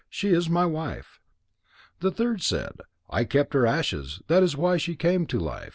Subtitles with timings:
[0.09, 1.19] She is my wife."
[1.99, 4.19] The third said: "I kept her ashes.
[4.29, 5.69] That is why she came to life.